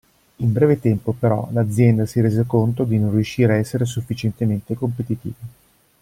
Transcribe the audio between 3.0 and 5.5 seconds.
riuscire ad essere sufficientemente competitiva.